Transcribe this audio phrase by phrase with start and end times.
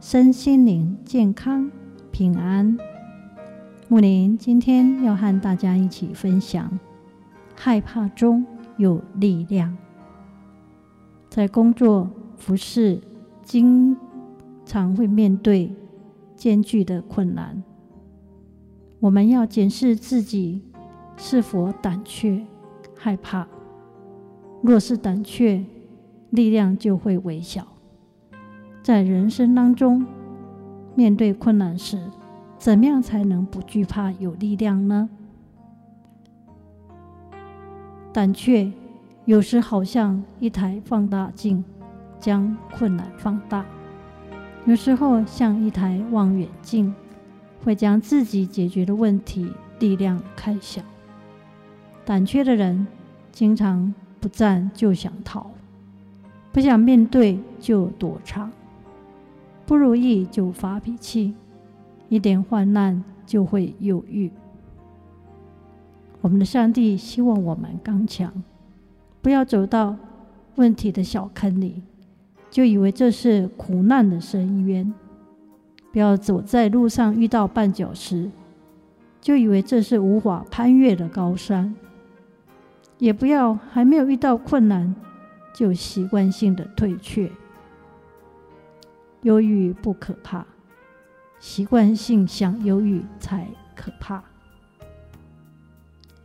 [0.00, 1.68] 身心灵健康
[2.12, 2.78] 平安。
[3.88, 6.78] 木林今天要和大家一起分享：
[7.56, 8.46] 害怕中
[8.76, 9.76] 有力量。
[11.28, 13.00] 在工作、服饰，
[13.42, 13.96] 经
[14.64, 15.74] 常会面对
[16.36, 17.60] 艰巨的困难。
[19.00, 20.62] 我们要检视自己
[21.16, 22.46] 是否胆怯、
[22.96, 23.48] 害怕。
[24.62, 25.64] 若是胆怯，
[26.30, 27.66] 力量就会微小。
[28.82, 30.06] 在人生当中，
[30.94, 32.00] 面对困难时，
[32.58, 35.08] 怎么样才能不惧怕、有力量呢？
[38.12, 38.72] 胆怯
[39.26, 41.62] 有时好像一台放大镜，
[42.18, 43.62] 将困难放大；
[44.64, 46.94] 有时候像一台望远镜，
[47.62, 50.80] 会将自己解决的问题力量开小。
[52.06, 52.86] 胆怯的人
[53.30, 55.50] 经常不战就想逃，
[56.50, 58.50] 不想面对就躲藏。
[59.68, 61.34] 不如意就发脾气，
[62.08, 64.32] 一点患难就会忧郁。
[66.22, 68.32] 我们的上帝希望我们刚强，
[69.20, 69.94] 不要走到
[70.56, 71.82] 问题的小坑里，
[72.50, 74.90] 就以为这是苦难的深渊；
[75.92, 78.30] 不要走在路上遇到绊脚石，
[79.20, 81.74] 就以为这是无法攀越的高山；
[82.96, 84.94] 也不要还没有遇到困难，
[85.54, 87.30] 就习惯性的退却。
[89.22, 90.46] 忧郁不可怕，
[91.40, 94.22] 习惯性想忧郁才可怕。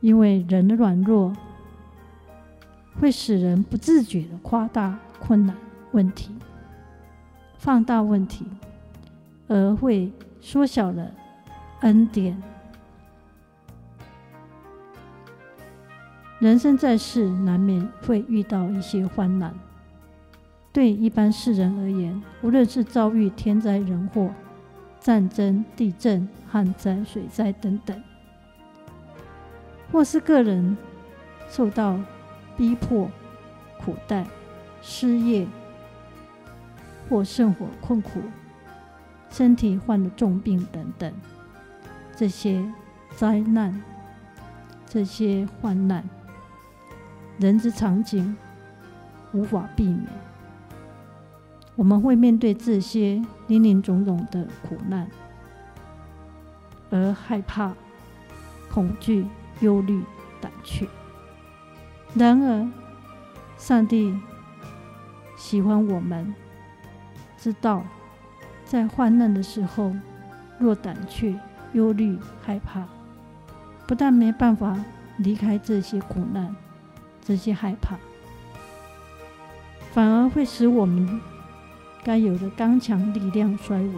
[0.00, 1.32] 因为人的软弱
[3.00, 5.56] 会使人不自觉的夸大困难
[5.92, 6.34] 问题，
[7.58, 8.46] 放大问题，
[9.48, 11.10] 而会缩小了
[11.80, 12.40] 恩典。
[16.38, 19.52] 人生在世，难免会遇到一些患难。
[20.76, 24.30] 对一般世人而言，无论是遭遇天灾人祸、
[25.00, 27.98] 战争、地震、旱灾、水灾等等，
[29.90, 30.76] 或是个人
[31.48, 31.98] 受到
[32.58, 33.10] 逼迫、
[33.82, 34.26] 苦待、
[34.82, 35.46] 失业，
[37.08, 38.20] 或生活困苦、
[39.30, 41.10] 身体患了重病等等，
[42.14, 42.62] 这些
[43.16, 43.82] 灾难、
[44.84, 46.04] 这些患难，
[47.38, 48.36] 人之常情，
[49.32, 50.25] 无法避免。
[51.76, 55.06] 我们会面对这些林林总总的苦难，
[56.90, 57.74] 而害怕、
[58.72, 59.26] 恐惧、
[59.60, 60.02] 忧虑、
[60.40, 60.88] 胆怯。
[62.14, 62.66] 然而，
[63.58, 64.18] 上帝
[65.36, 66.34] 喜欢我们
[67.36, 67.84] 知道，
[68.64, 69.94] 在患难的时候，
[70.58, 71.38] 若胆怯、
[71.74, 72.86] 忧虑、害怕，
[73.86, 74.82] 不但没办法
[75.18, 76.56] 离开这些苦难、
[77.22, 77.98] 这些害怕，
[79.92, 81.20] 反而会使我们。
[82.06, 83.92] 该有的刚强力量衰微，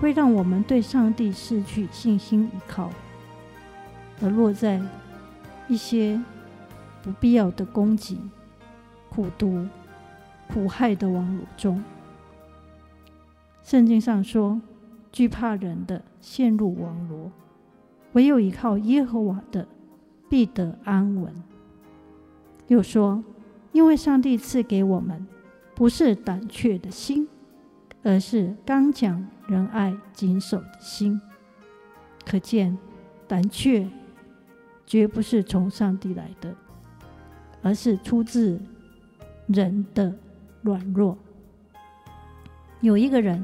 [0.00, 2.88] 会让我们对上帝失去信心依靠，
[4.22, 4.80] 而落在
[5.66, 6.22] 一些
[7.02, 8.20] 不必要的攻击、
[9.08, 9.66] 苦毒、
[10.46, 11.82] 苦害的网络中。
[13.64, 14.60] 圣经上说
[15.10, 17.32] ：“惧怕人的陷入网罗，
[18.12, 19.66] 唯有依靠耶和华的，
[20.28, 21.34] 必得安稳。”
[22.68, 23.24] 又说
[23.72, 25.26] ：“因为上帝赐给我们。”
[25.80, 27.26] 不是胆怯的心，
[28.02, 31.18] 而是刚强、仁爱、谨守的心。
[32.22, 32.76] 可见，
[33.26, 33.88] 胆怯
[34.84, 36.54] 绝不是从上帝来的，
[37.62, 38.60] 而是出自
[39.46, 40.14] 人的
[40.60, 41.16] 软弱。
[42.82, 43.42] 有一个人，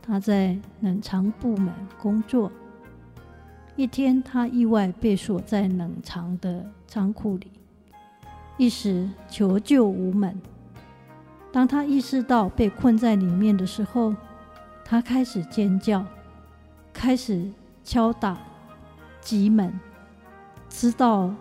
[0.00, 1.70] 他在冷藏部门
[2.00, 2.50] 工作，
[3.76, 7.52] 一天，他意外被锁在冷藏的仓库里，
[8.56, 10.40] 一时求救无门。
[11.54, 14.12] 当他意识到被困在里面的时候，
[14.84, 16.04] 他开始尖叫，
[16.92, 17.48] 开始
[17.84, 18.36] 敲打
[19.20, 19.72] 急门，
[20.68, 21.32] 直到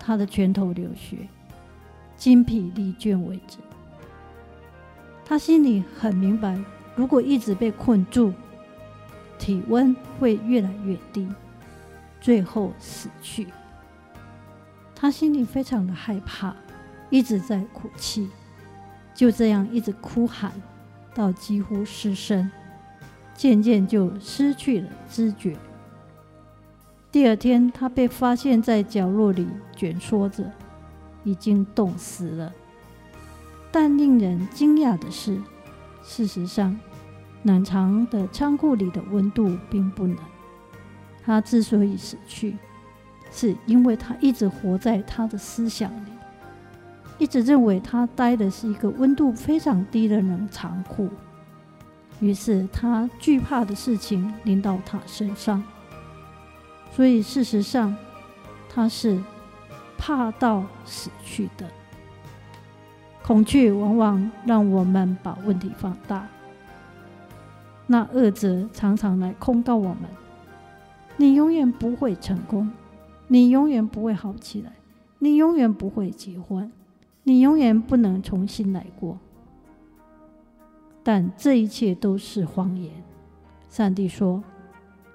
[0.00, 1.28] 他的拳头流血、
[2.16, 3.58] 精疲力尽为止。
[5.24, 6.58] 他心里很明白，
[6.96, 8.32] 如果一直被困住，
[9.38, 11.28] 体温会越来越低，
[12.20, 13.46] 最后死去。
[14.92, 16.52] 他心里非常的害怕，
[17.10, 18.28] 一直在哭泣。
[19.14, 20.52] 就这样一直哭喊，
[21.14, 22.50] 到几乎失声，
[23.34, 25.56] 渐渐就失去了知觉。
[27.10, 30.50] 第二天，他被发现在角落里蜷缩着，
[31.24, 32.52] 已经冻死了。
[33.70, 35.40] 但令人惊讶的是，
[36.02, 36.78] 事实上，
[37.42, 40.16] 冷藏的仓库里的温度并不冷。
[41.22, 42.56] 他之所以死去，
[43.30, 46.11] 是因为他一直活在他的思想里，
[47.18, 51.08] 一直认为他待的是一个温度非常低的冷藏库。
[52.20, 55.62] 于是他惧怕的事情临到他身上，
[56.92, 57.96] 所以事实上
[58.68, 59.20] 他是
[59.98, 61.66] 怕到死去的。
[63.24, 66.26] 恐惧往往让我们把问题放大，
[67.86, 70.02] 那恶者常常来控告我们。
[71.16, 72.70] 你永远不会成功，
[73.28, 74.72] 你永远不会好起来，
[75.18, 76.72] 你永远不会结婚，
[77.24, 79.18] 你永远不能重新来过。
[81.02, 82.92] 但这一切都是谎言。
[83.68, 84.42] 上帝说：“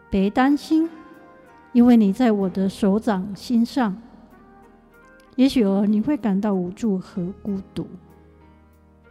[0.09, 0.89] 别担心，
[1.73, 3.95] 因为你在我的手掌心上。”
[5.35, 7.87] 也许哦，你会感到无助和孤独，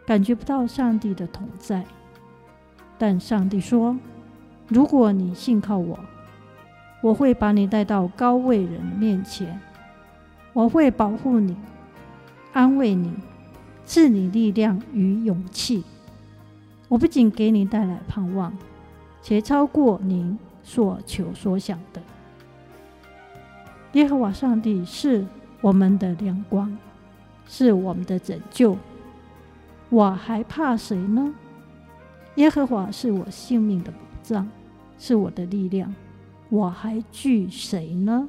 [0.06, 1.84] 感觉不到上帝的同在。
[2.98, 3.96] 但上帝说
[4.69, 5.98] ：“如果你信靠我。”
[7.02, 9.60] 我会把你带到高位人面前，
[10.52, 11.54] 我会保护你，
[12.56, 13.12] 安慰你，
[13.85, 15.85] 赐你力量与勇气。
[16.88, 18.50] 我不仅给你带来盼望，
[19.20, 22.00] 且超过你所求所想的。
[23.93, 25.26] 耶和华上帝是
[25.61, 26.75] 我们的亮光，
[27.47, 28.79] 是我们的拯救。
[29.91, 31.35] 我还怕谁呢？
[32.37, 34.49] 耶和华是我性命的保障，
[34.99, 35.94] 是我的力量。
[36.49, 38.26] 我还惧谁呢？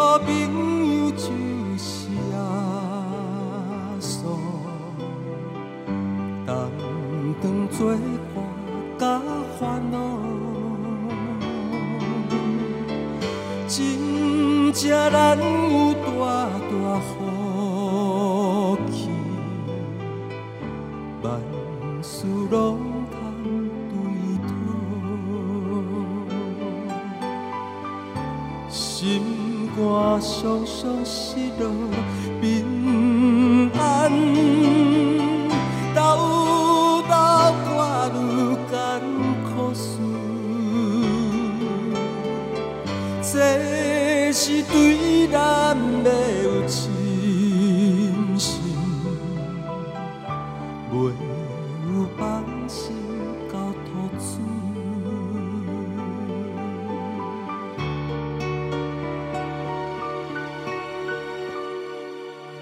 [0.00, 0.69] 一好
[30.30, 31.68] 肝伤伤失落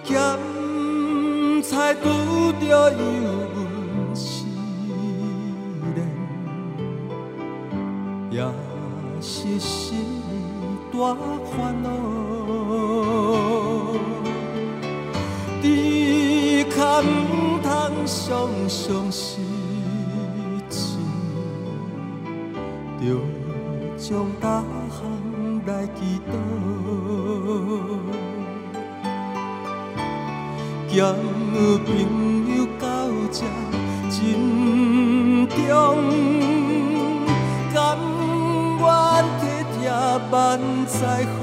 [0.08, 0.16] 咸
[1.62, 2.08] 菜拄
[2.66, 2.99] 着油
[3.55, 4.46] 温试
[5.94, 5.99] 炼，
[8.31, 8.40] 也
[9.20, 9.99] 是心。
[10.90, 11.14] 大
[11.44, 11.87] 烦恼，
[15.62, 17.05] 只可唔
[17.62, 17.69] 通
[18.05, 18.26] 常
[18.66, 19.22] 常失
[20.69, 20.99] 志，
[22.98, 23.05] 着
[23.96, 24.98] 将大项
[25.67, 26.32] 来祈祷，
[30.98, 31.14] 交
[31.86, 31.88] 朋
[32.56, 32.86] 友到
[33.31, 33.38] 这
[34.10, 34.19] 真
[35.46, 35.56] 重。
[40.32, 41.43] 万载好，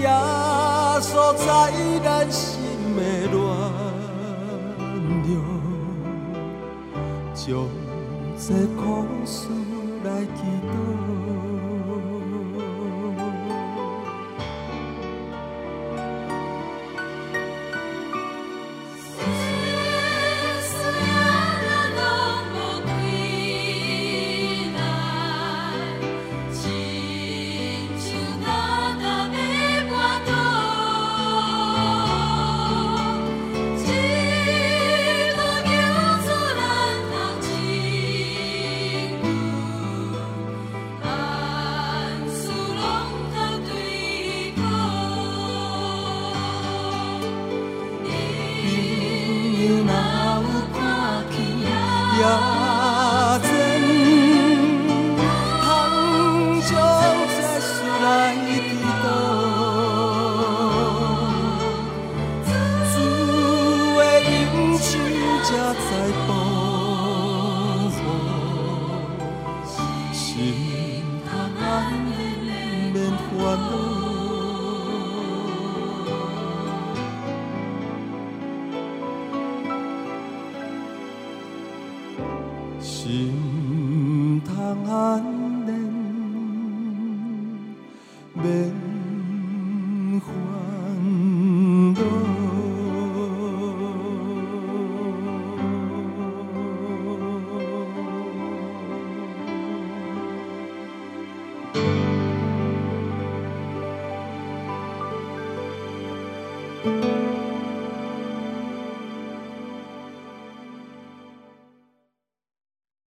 [0.00, 0.02] 耶
[1.00, 1.46] 稣在
[2.02, 2.58] 咱心
[2.96, 3.38] 的暖
[5.24, 5.30] 流，